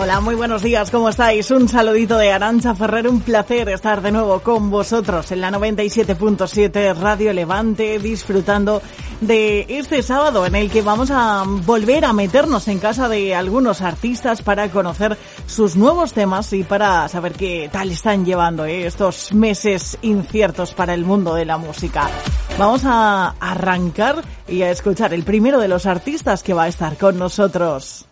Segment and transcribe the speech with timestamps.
[0.00, 1.50] Hola, muy buenos días, ¿cómo estáis?
[1.50, 6.94] Un saludito de Arancha Ferrer, un placer estar de nuevo con vosotros en la 97.7
[6.94, 8.80] Radio Levante, disfrutando
[9.20, 13.80] de este sábado en el que vamos a volver a meternos en casa de algunos
[13.80, 18.86] artistas para conocer sus nuevos temas y para saber qué tal están llevando ¿eh?
[18.86, 22.08] estos meses inciertos para el mundo de la música.
[22.56, 26.96] Vamos a arrancar y a escuchar el primero de los artistas que va a estar
[26.96, 28.07] con nosotros.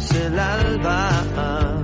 [0.00, 1.82] rodeándose el alba.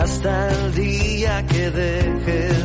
[0.00, 2.59] Hasta el día que dejes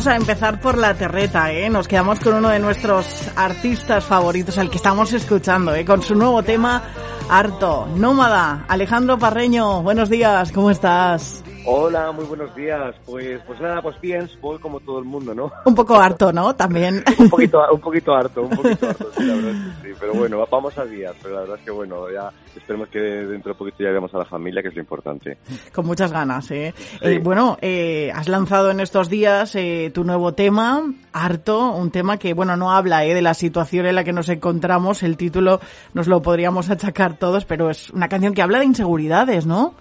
[0.00, 1.68] vamos a empezar por la terreta, ¿eh?
[1.68, 3.06] Nos quedamos con uno de nuestros
[3.36, 5.84] artistas favoritos, al que estamos escuchando, ¿eh?
[5.84, 6.82] Con su nuevo tema,
[7.28, 8.64] Harto, Nómada.
[8.66, 11.44] Alejandro Parreño, buenos días, ¿cómo estás?
[11.66, 12.94] Hola, muy buenos días.
[13.04, 15.52] Pues, pues nada, pues bien, voy como todo el mundo, ¿no?
[15.66, 16.56] Un poco harto, ¿no?
[16.56, 17.04] También.
[17.18, 19.88] un poquito, un poquito harto, un poquito harto, sí, la verdad sí.
[20.00, 23.52] Pero bueno, vamos a días, pero la verdad es que bueno, ya esperemos que dentro
[23.52, 25.38] de poquito ya veamos a la familia, que es lo importante.
[25.74, 26.72] Con muchas ganas, ¿eh?
[27.02, 30.82] eh bueno, eh, has lanzado en estos días eh, tu nuevo tema,
[31.12, 34.30] Harto, un tema que, bueno, no habla eh, de la situación en la que nos
[34.30, 35.60] encontramos, el título
[35.92, 39.74] nos lo podríamos achacar todos, pero es una canción que habla de inseguridades, ¿no?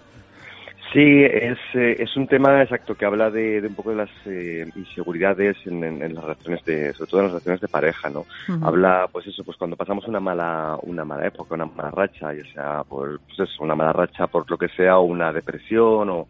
[0.92, 4.10] Sí, es, eh, es un tema exacto que habla de, de un poco de las
[4.26, 8.26] eh, inseguridades en, en, las relaciones de, sobre todo en las relaciones de pareja, ¿no?
[8.64, 12.44] Habla, pues eso, pues cuando pasamos una mala, una mala época, una mala racha, ya
[12.54, 16.28] sea por, pues eso, una mala racha por lo que sea, o una depresión, o,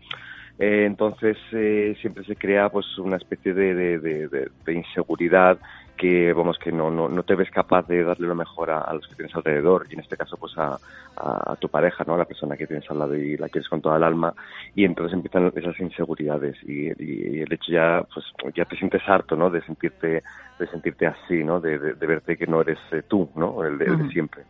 [0.59, 5.57] eh, entonces eh, siempre se crea pues una especie de, de, de, de inseguridad
[5.99, 9.05] que vamos que no, no, no te ves capaz de darle lo mejor a, los
[9.05, 10.77] que tienes alrededor y en este caso pues a,
[11.17, 13.81] a, tu pareja no a la persona que tienes al lado y la quieres con
[13.81, 14.33] toda el alma
[14.73, 19.35] y entonces empiezan esas inseguridades y, y, el hecho ya pues ya te sientes harto
[19.35, 20.23] no de sentirte
[20.57, 24.09] de sentirte así no de, de, verte que no eres eh, tú no el de,
[24.09, 24.43] siempre.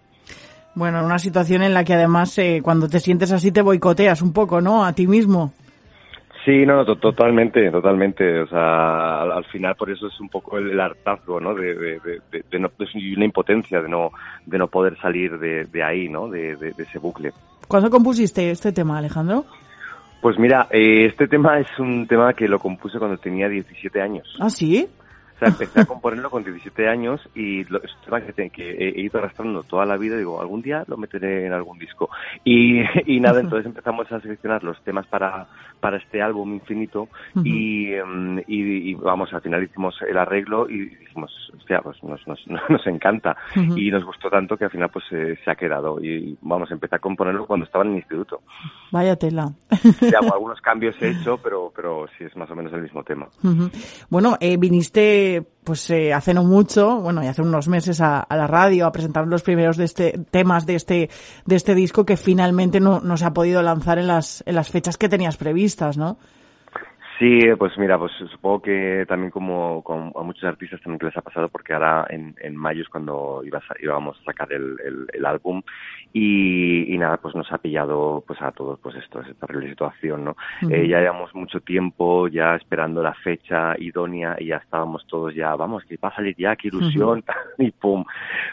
[0.75, 4.21] Bueno, en una situación en la que además eh, cuando te sientes así te boicoteas
[4.21, 4.85] un poco, ¿no?
[4.85, 5.51] A ti mismo.
[6.49, 8.39] Sí, no, totalmente, totalmente.
[8.39, 11.53] O sea, al, final por eso es un poco el, hartazgo, ¿no?
[11.53, 12.71] De, de, de, de, no,
[13.15, 14.09] una impotencia de no,
[14.47, 16.27] de no poder salir de, ahí, ¿no?
[16.27, 17.33] De, de, ese bucle.
[17.67, 19.45] ¿Cuándo compusiste este tema, Alejandro?
[20.23, 24.35] Pues mira, eh, este tema es un tema que lo compuse cuando tenía 17 años.
[24.39, 24.87] ¿Ah, sí?
[25.39, 28.72] O sea, empecé a componerlo con 17 años y lo, es un tema que, que,
[28.72, 30.17] he ido arrastrando toda la vida.
[30.17, 32.09] Digo, algún día lo meteré en algún disco.
[32.44, 35.47] Y, y nada, entonces empezamos a seleccionar los temas para,
[35.79, 37.07] para este álbum infinito
[37.44, 42.25] y, em, y, y, vamos, al final hicimos el arreglo y dijimos, hostia, pues nos,
[42.28, 43.37] nos, nos encanta.
[43.55, 46.03] Y nos gustó tanto que al final pues eh, se ha quedado.
[46.03, 48.41] Y vamos, empecé a componerlo cuando estaba en el instituto.
[48.91, 49.52] Vaya tela.
[49.99, 53.28] Sí, algunos cambios he hecho, pero, pero sí es más o menos el mismo tema.
[54.09, 55.28] Bueno, eh, viniste
[55.64, 59.28] pues eh, hace no mucho, bueno, y hace unos meses a, la radio a presentar
[59.28, 61.09] los primeros de este temas de este
[61.46, 64.70] de este disco que finalmente no, no se ha podido lanzar en las en las
[64.70, 66.17] fechas que tenías previstas, ¿no?
[67.19, 69.83] Sí, pues mira, pues supongo que también como,
[70.16, 73.41] a muchos artistas también que les ha pasado porque ahora en, en mayo es cuando
[73.43, 74.77] ibas íbamos a sacar el,
[75.13, 75.61] el, álbum
[76.13, 80.23] y, y, nada, pues nos ha pillado pues a todos pues esto, esta terrible situación,
[80.23, 80.37] ¿no?
[80.69, 85.53] eh, ya llevamos mucho tiempo ya esperando la fecha idónea y ya estábamos todos ya,
[85.57, 87.21] vamos, que va a salir ya, qué ilusión,
[87.57, 88.05] y pum,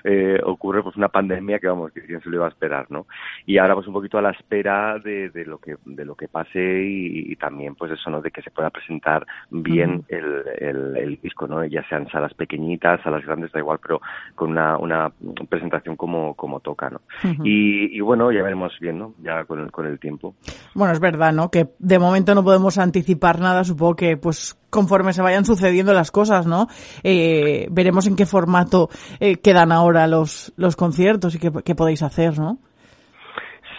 [0.02, 3.06] eh, ocurre pues una pandemia que vamos, que quién se lo iba a esperar, ¿no?
[3.46, 6.26] Y ahora pues un poquito a la espera de, de lo que de lo que
[6.26, 8.20] pase y, y también pues eso, ¿no?
[8.20, 11.64] De que se pueda presentar bien el, el, disco, ¿no?
[11.64, 14.00] Ya sean salas pequeñitas, salas grandes, da igual, pero
[14.34, 15.12] con una, una
[15.48, 17.00] presentación como, como toca, ¿no?
[17.44, 19.14] y, y, bueno, ya veremos bien, ¿no?
[19.22, 20.34] Ya con el, con el tiempo.
[20.74, 21.50] Bueno, es verdad, ¿no?
[21.50, 26.10] Que de momento no podemos anticipar nada, supongo que pues conforme se vayan sucediendo las
[26.10, 26.68] cosas, ¿no?
[27.02, 28.88] Eh, veremos en qué formato
[29.20, 32.58] eh, quedan ahora los, los conciertos y qué, qué podéis hacer, ¿no?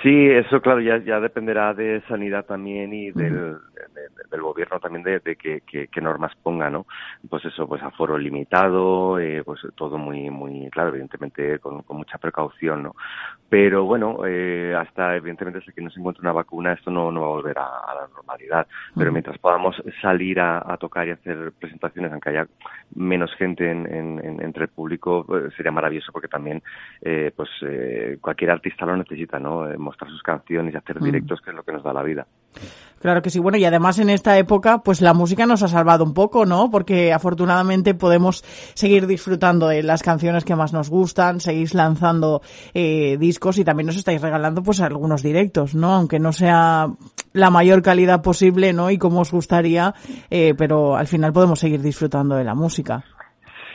[0.04, 3.58] Sí, eso claro, ya, ya dependerá de sanidad también y del,
[4.30, 6.86] del gobierno también de, de que, que, normas ponga, ¿no?
[7.28, 12.18] Pues eso, pues aforo limitado, eh, pues todo muy, muy, claro, evidentemente con, con mucha
[12.18, 12.96] precaución, ¿no?
[13.50, 17.22] Pero bueno, eh, hasta evidentemente hasta que no se encuentre una vacuna esto no, no
[17.22, 18.68] va a volver a, la normalidad.
[18.96, 22.48] Pero mientras podamos salir a, a, tocar y hacer presentaciones, aunque haya
[22.94, 26.62] menos gente en, en, entre el público, pues, sería maravilloso porque también,
[27.02, 29.66] eh, pues eh, cualquier artista lo necesita, ¿no?
[29.88, 32.28] Mostrar sus canciones y hacer directos, que es lo que nos da la vida.
[33.00, 33.40] Claro que sí.
[33.40, 36.70] Bueno, y además en esta época, pues la música nos ha salvado un poco, ¿no?
[36.70, 38.44] Porque afortunadamente podemos
[38.74, 42.42] seguir disfrutando de las canciones que más nos gustan, seguís lanzando
[42.74, 45.94] eh, discos y también nos estáis regalando pues algunos directos, ¿no?
[45.94, 46.88] Aunque no sea
[47.34, 48.90] la mayor calidad posible, ¿no?
[48.90, 49.94] Y como os gustaría,
[50.30, 53.06] eh, pero al final podemos seguir disfrutando de la música.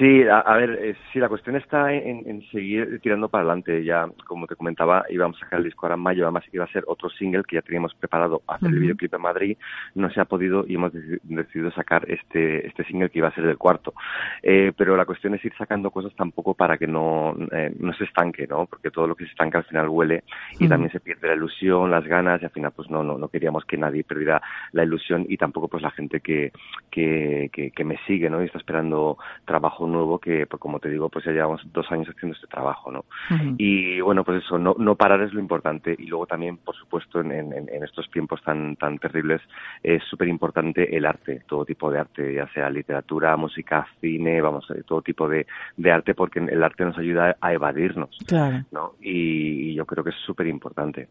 [0.03, 3.85] Sí, a, ver, eh, sí, la cuestión está en, seguir tirando para adelante.
[3.85, 6.73] Ya, como te comentaba, íbamos a sacar el disco ahora en mayo, además iba a
[6.73, 9.57] ser otro single que ya teníamos preparado hacer el videoclip en Madrid,
[9.95, 13.45] no se ha podido y hemos decidido sacar este, este single que iba a ser
[13.45, 13.95] el cuarto.
[14.43, 18.03] Eh, pero la cuestión es ir sacando cosas tampoco para que no, eh, no se
[18.03, 18.67] estanque, ¿no?
[18.67, 20.25] Porque todo lo que se estanca al final huele
[20.59, 23.29] y también se pierde la ilusión, las ganas y al final pues no, no, no
[23.29, 26.51] queríamos que nadie perdiera la ilusión y tampoco pues la gente que,
[26.91, 28.43] que, que, que me sigue, ¿no?
[28.43, 32.09] Y está esperando trabajo nuevo que, pues, como te digo, pues ya llevamos dos años
[32.09, 33.05] haciendo este trabajo, ¿no?
[33.59, 37.21] Y bueno, pues eso, no, no parar es lo importante y luego también, por supuesto,
[37.21, 39.41] en, en, en estos tiempos tan, tan terribles
[39.83, 44.65] es súper importante el arte, todo tipo de arte, ya sea literatura, música, cine, vamos,
[44.71, 45.47] eh, todo tipo de,
[45.77, 48.65] de arte porque el arte nos ayuda a evadirnos, claro.
[48.71, 48.95] ¿no?
[49.01, 51.09] Y, yo creo que es súper importante.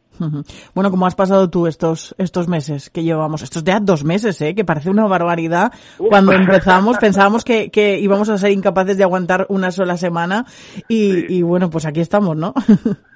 [0.76, 3.42] Bueno, ¿cómo has pasado tú estos, estos meses que llevamos?
[3.42, 4.54] Estos ya dos meses, ¿eh?
[4.54, 5.74] Que parece una barbaridad.
[5.98, 10.46] Cuando empezamos pensábamos que, que íbamos a ser incapaces de aguantar una sola semana
[10.88, 12.54] y, y bueno, pues aquí estamos, ¿no?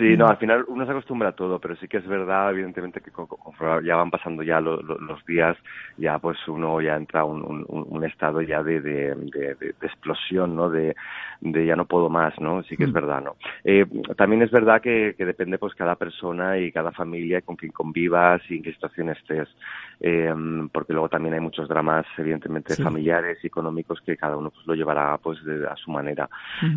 [0.00, 3.02] Sí, no, al final uno se acostumbra a todo, pero sí que es verdad, evidentemente,
[3.02, 5.58] que conforme ya van pasando ya los días,
[5.98, 10.70] ya pues uno ya entra un, un, estado ya de, de, de, explosión, ¿no?
[10.70, 10.96] De,
[11.42, 12.62] de ya no puedo más, ¿no?
[12.62, 12.94] Sí que es mm.
[12.94, 13.36] verdad, ¿no?
[13.62, 13.84] Eh,
[14.16, 18.40] también es verdad que, que depende pues cada persona y cada familia con quien convivas
[18.48, 19.48] y en qué situación estés,
[20.00, 20.32] eh,
[20.72, 24.74] porque luego también hay muchos dramas, evidentemente, familiares y económicos que cada uno pues lo
[24.74, 26.28] llevará pues de, a su manera.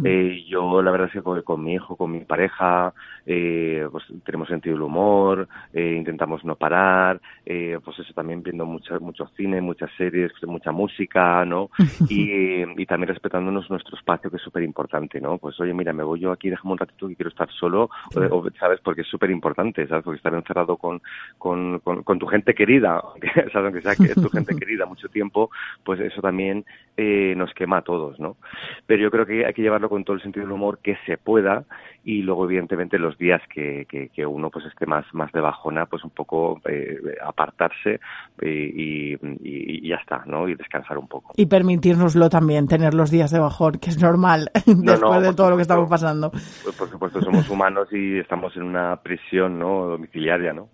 [0.04, 2.94] eh, yo la verdad es que con, con mi hijo, con mi pareja,
[3.26, 8.66] eh, pues tenemos sentido del humor, eh, intentamos no parar, eh, pues eso también viendo
[8.66, 11.70] mucho, mucho cine, muchas series, mucha música, ¿no?
[12.10, 15.38] y, y también respetándonos nuestro espacio, que es súper importante, ¿no?
[15.38, 18.50] Pues oye, mira, me voy yo aquí, déjame un ratito que quiero estar solo, o,
[18.60, 18.80] ¿sabes?
[18.82, 20.04] Porque es súper importante, ¿sabes?
[20.04, 21.02] Porque estar encerrado con,
[21.38, 23.02] con, con, tu gente querida,
[23.52, 23.56] ¿sabes?
[23.56, 25.50] Aunque sea que es tu gente querida mucho tiempo,
[25.84, 26.66] pues eso también
[26.98, 28.38] eh, nos quema a todos, ¿no?
[28.86, 31.18] Pero yo creo que hay que llevarlo con todo el sentido del humor que se
[31.18, 31.64] pueda
[32.04, 36.04] y luego evidentemente los días que, que, uno pues esté más más de bajona pues
[36.04, 38.00] un poco eh, apartarse
[38.42, 41.34] y, y, ya está no y descansar un poco.
[41.36, 45.56] Y permitirnoslo también tener los días de bajón que es normal después de todo lo
[45.56, 46.32] que estamos pasando.
[46.32, 50.70] Pues por supuesto somos humanos y estamos en una prisión no domiciliaria no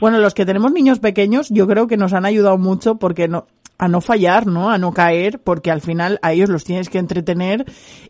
[0.00, 3.46] bueno los que tenemos niños pequeños yo creo que nos han ayudado mucho porque no
[3.82, 4.70] a no fallar, ¿no?
[4.70, 7.64] A no caer, porque al final a ellos los tienes que entretener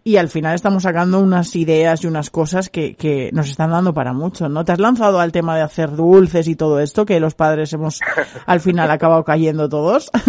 [0.05, 3.95] y al final estamos sacando unas ideas y unas cosas que, que nos están dando
[3.95, 4.67] para mucho, ¿no?
[4.67, 8.01] ¿Te has lanzado al tema de hacer dulces y todo esto, que los padres hemos
[8.45, 10.11] al final acabado cayendo todos?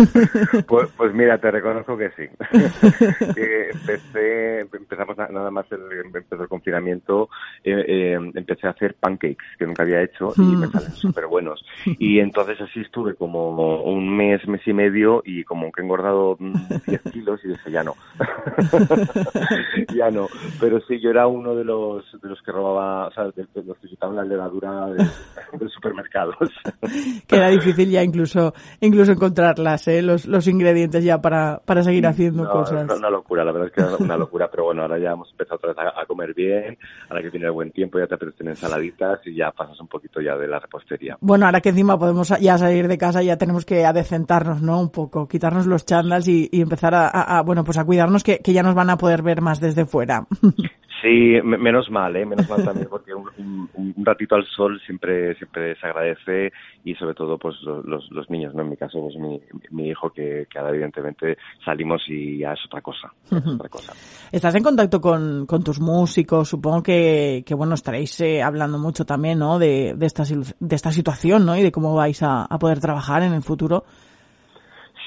[0.68, 2.24] Pues, pues mira, te reconozco que sí.
[3.74, 7.30] empecé, empezamos nada más el, empezó el confinamiento,
[7.64, 10.72] eh, eh, empecé a hacer pancakes que nunca había hecho y me mm.
[10.72, 11.64] salen súper buenos.
[11.86, 16.38] Y entonces así estuve como un mes, mes y medio y como que he engordado
[16.88, 17.96] 10 kilos y dije, ya no.
[19.96, 20.28] ya no.
[20.60, 23.78] Pero sí, yo era uno de los, de los que robaba, o sea, de, los
[23.78, 25.04] que quitaban la levadura de,
[25.60, 26.36] de supermercados.
[27.28, 30.02] que era difícil ya incluso incluso encontrarlas, ¿eh?
[30.02, 32.84] los, los ingredientes ya para, para seguir haciendo cosas.
[32.84, 35.30] Una, una locura, la verdad es que era una locura, pero bueno, ahora ya hemos
[35.32, 36.78] empezado otra vez a, comer bien,
[37.10, 40.36] ahora que tiene buen tiempo ya te apetecen ensaladitas y ya pasas un poquito ya
[40.38, 41.03] de la repostería.
[41.22, 44.80] Bueno, ahora que encima podemos ya salir de casa, ya tenemos que adecentarnos, ¿no?
[44.80, 48.76] Un poco quitarnos los chandals y, empezar a, bueno, pues a cuidarnos que, ya nos
[48.76, 50.28] van a poder ver más desde fuera.
[51.04, 52.26] Sí, menos mal, ¿eh?
[52.26, 53.30] menos mal también, porque un,
[53.74, 56.54] un, ratito al sol siempre siempre se agradece
[56.86, 58.62] y sobre todo pues los, los niños, ¿no?
[58.62, 59.42] En mi caso, pues mi,
[59.72, 63.12] mi hijo que, que, ahora evidentemente salimos y ya es otra cosa.
[63.30, 63.92] otra cosa.
[64.32, 69.04] Estás en contacto con, con tus músicos, supongo que, que bueno, estaréis eh, hablando mucho
[69.04, 69.60] también, ¿no?
[69.60, 71.58] De, de, esta, de esta situación, ¿no?
[71.58, 73.84] Y de cómo vais a, a poder trabajar en el futuro.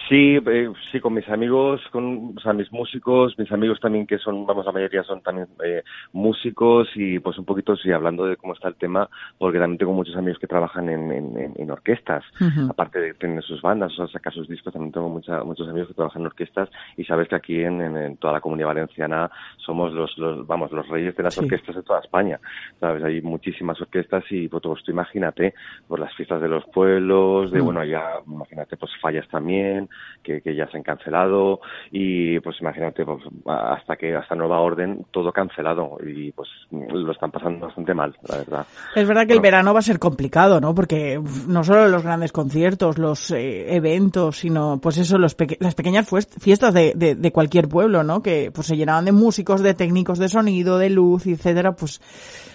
[0.08, 4.18] Sí, eh, sí, con mis amigos, con o sea, mis músicos, mis amigos también que
[4.18, 5.82] son, vamos, la mayoría son también eh,
[6.12, 9.92] músicos y pues un poquito sí, hablando de cómo está el tema, porque también tengo
[9.92, 12.22] muchos amigos que trabajan en, en, en orquestas,
[12.68, 15.94] aparte de tener sus bandas, o sacar sus discos, también tengo mucha, muchos amigos que
[15.94, 20.16] trabajan en orquestas y sabes que aquí en, en toda la comunidad valenciana somos los,
[20.18, 22.38] los, vamos, los reyes de las orquestas de toda España,
[22.78, 25.54] sabes, hay muchísimas orquestas y pues tú imagínate,
[25.88, 29.88] por las fiestas de los pueblos, de, bueno, ya, imagínate, pues fallas también,
[30.26, 31.60] que, ya se han cancelado
[31.90, 37.30] y pues imagínate pues, hasta que hasta nueva orden todo cancelado y pues lo están
[37.30, 38.66] pasando bastante mal la verdad.
[38.94, 42.32] Es verdad que el verano va a ser complicado no porque no solo los grandes
[42.32, 46.08] conciertos los eh, eventos sino pues eso los las pequeñas
[46.40, 50.28] fiestas de, de, cualquier pueblo no que pues se llenaban de músicos de técnicos de
[50.28, 52.00] sonido de luz etcétera pues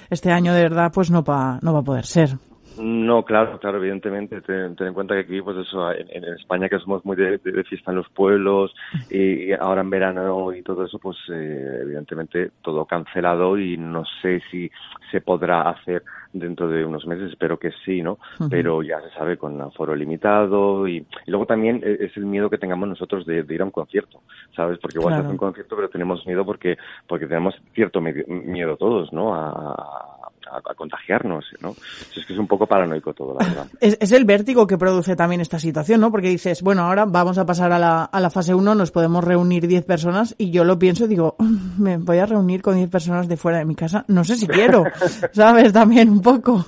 [0.09, 2.31] este año de verdad pues no va no va a poder ser
[2.77, 4.41] no, claro, claro, evidentemente.
[4.41, 7.97] Ten, en cuenta que aquí, pues eso, en, España que somos muy de, fiesta en
[7.97, 8.73] los pueblos
[9.09, 14.41] y, ahora en verano y todo eso, pues eh, evidentemente todo cancelado y no sé
[14.49, 14.71] si
[15.11, 18.17] se podrá hacer dentro de unos meses, espero que sí, ¿no?
[18.49, 22.57] Pero ya se sabe con aforo limitado y, luego también e, es el miedo que
[22.57, 24.21] tengamos nosotros de, ir a un concierto,
[24.55, 24.79] ¿sabes?
[24.79, 29.11] Porque igual se hace un concierto, pero tenemos miedo porque porque tenemos cierto miedo todos,
[29.11, 29.35] ¿no?
[29.35, 31.75] a a, contagiarnos, ¿no?
[32.15, 33.67] Es que es un poco paranoico todo, la verdad.
[33.79, 36.11] Es, el vértigo que produce también esta situación, ¿no?
[36.11, 39.23] Porque dices, bueno, ahora vamos a pasar a la, a la fase 1, nos podemos
[39.23, 42.75] reunir 10 personas y yo lo pienso y digo, mm, me voy a reunir con
[42.75, 44.83] 10 personas de fuera de mi casa, no sé si quiero,
[45.31, 45.73] ¿sabes?
[45.73, 46.65] También un poco.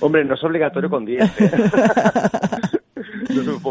[0.00, 1.40] Hombre, no es obligatorio con 10.
[1.40, 1.50] ¿eh?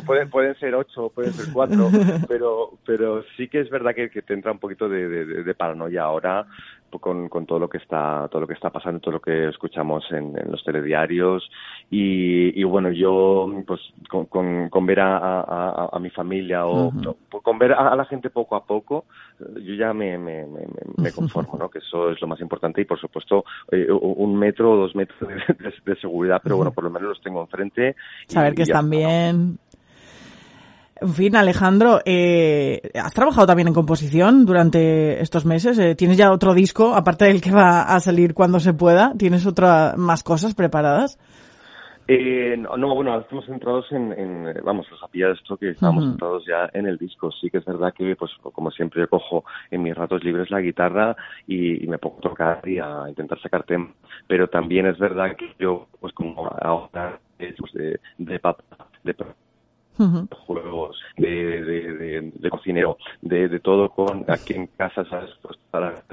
[0.05, 1.89] pueden, pueden ser ocho, pueden ser cuatro,
[2.27, 5.53] pero, pero sí que es verdad que, que te entra un poquito de, de, de
[5.53, 6.45] paranoia ahora
[6.97, 10.03] con, con, todo lo que está todo lo que está pasando todo lo que escuchamos
[10.11, 11.49] en, en los telediarios.
[11.91, 16.91] Y, y, bueno yo pues con, con, ver a, a, a, mi familia o
[17.43, 19.05] con ver a, la gente poco a poco
[19.39, 20.45] yo ya me, me,
[20.97, 24.71] me, conformo no que eso es lo más importante y por supuesto eh, un metro
[24.71, 27.95] o dos metros de, de, seguridad pero bueno por lo menos los tengo enfrente
[28.27, 29.57] saber que están bien
[31.01, 35.77] en fin, Alejandro, eh, ¿has trabajado también en composición durante estos meses?
[35.79, 39.13] Eh, ¿Tienes ya otro disco, aparte del que va a salir cuando se pueda?
[39.17, 41.17] ¿Tienes otra más cosas preparadas?
[42.11, 46.67] Eh, no, bueno, estamos centrados en, en vamos, los de esto que estamos centrados ya
[46.73, 47.31] en el disco.
[47.31, 51.15] Sí que es verdad que, pues, como siempre, cojo en mis ratos libres la guitarra
[51.45, 53.91] y, me pongo a tocar y a intentar sacar temas.
[54.27, 58.39] Pero también es verdad que yo, pues, como ahora, pues, de, de,
[59.03, 59.13] de
[60.45, 65.31] juegos de, de, de, cocinero, de, de, todo con aquí en casa, ¿sabes?
[65.41, 66.03] Pues para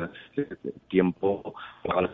[0.89, 1.55] tiempo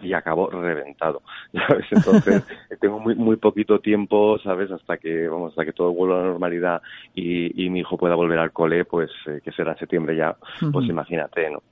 [0.02, 1.23] y acabo reventado,
[1.67, 1.87] ¿sabes?
[1.91, 2.45] Entonces
[2.81, 4.71] tengo muy muy poquito tiempo, ¿sabes?
[4.71, 6.83] Hasta que vamos, hasta que todo vuelva a la normalidad
[7.14, 10.37] y, y mi hijo pueda volver al cole, pues eh, que será septiembre ya,
[10.73, 11.62] pues imagínate, ¿no?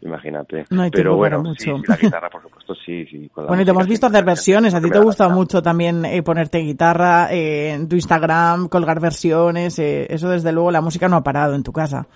[0.00, 0.64] Imagínate.
[0.92, 1.78] Pero bueno, mucho.
[1.86, 3.06] la guitarra, por supuesto, sí.
[3.06, 4.74] sí bueno, y te hemos visto hacer versiones.
[4.74, 9.78] A ti te gusta mucho también eh, ponerte guitarra eh, en tu Instagram, colgar versiones.
[9.78, 12.06] Eh, eso, desde luego, la música no ha parado en tu casa.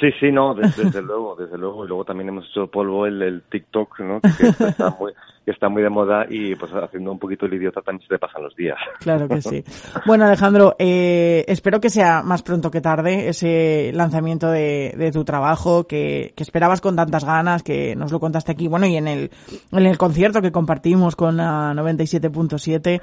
[0.00, 1.84] Sí, sí, no, desde, luego, desde luego.
[1.84, 4.20] Y luego también hemos hecho polvo el, el TikTok, ¿no?
[4.20, 5.12] Que está muy,
[5.48, 8.18] que está muy de moda y pues haciendo un poquito el idiota también se te
[8.18, 8.76] pasan los días.
[9.00, 9.64] Claro que sí.
[10.06, 15.24] Bueno, Alejandro, eh, espero que sea más pronto que tarde ese lanzamiento de, de tu
[15.24, 19.08] trabajo que, que, esperabas con tantas ganas, que nos lo contaste aquí, bueno, y en
[19.08, 19.30] el,
[19.72, 23.00] en el concierto que compartimos con la 97.7,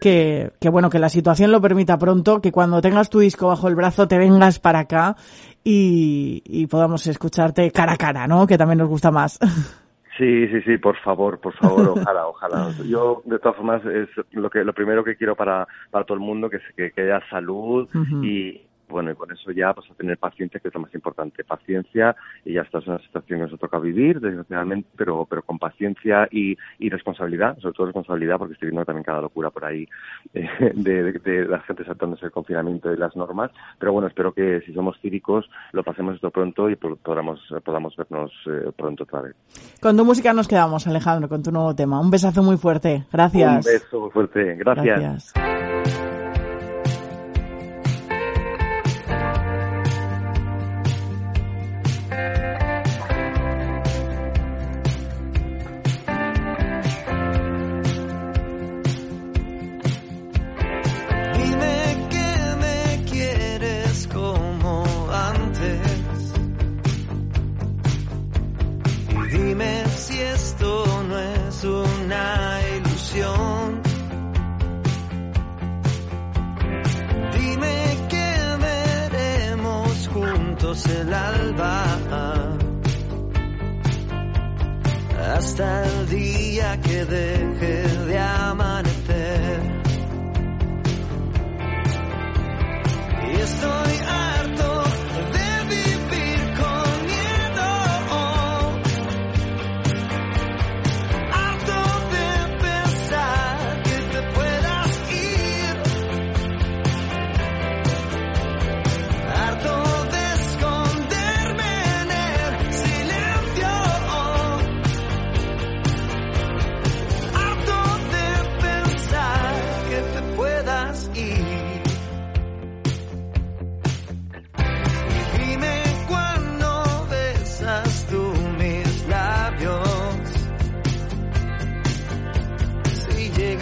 [0.00, 3.66] que, que bueno, que la situación lo permita pronto, que cuando tengas tu disco bajo
[3.66, 5.16] el brazo te vengas para acá
[5.64, 8.46] y, y podamos escucharte cara a cara, ¿no?
[8.46, 9.38] Que también nos gusta más.
[10.18, 12.70] Sí, sí, sí, por favor, por favor, ojalá, ojalá.
[12.86, 16.20] Yo, de todas formas, es lo que lo primero que quiero para, para todo el
[16.22, 17.88] mundo, que, que, que haya salud
[18.22, 18.60] y,
[18.92, 22.14] bueno, y con eso ya pues a tener paciencia, que es lo más importante, paciencia,
[22.44, 26.28] y ya estás en una situación que nos toca vivir, desgraciadamente, pero, pero con paciencia
[26.30, 29.88] y, y responsabilidad, sobre todo responsabilidad, porque estoy viendo también cada locura por ahí
[30.34, 34.60] eh, de, de, la gente saltándose el confinamiento y las normas, pero bueno, espero que
[34.66, 39.34] si somos cívicos lo pasemos esto pronto y podamos, podamos vernos eh, pronto otra vez.
[39.80, 42.00] Con tu música nos quedamos, Alejandro, con tu nuevo tema.
[42.00, 43.04] Un besazo muy fuerte.
[43.12, 43.66] Gracias.
[43.66, 44.54] Un beso muy fuerte.
[44.56, 45.32] Gracias.
[45.34, 46.21] esto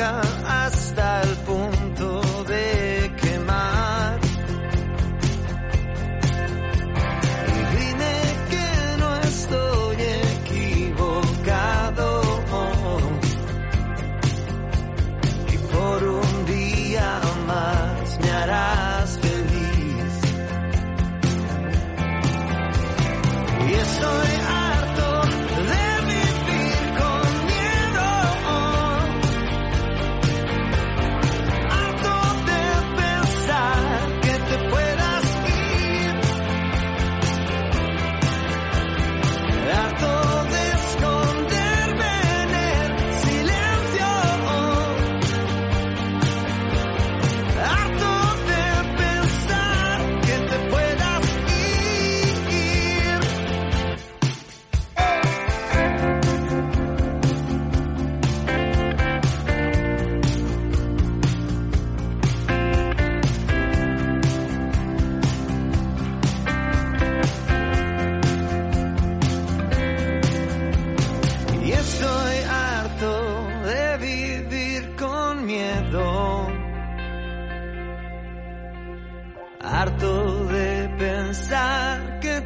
[0.01, 0.60] Si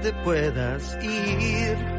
[0.05, 1.93] te puedas ir.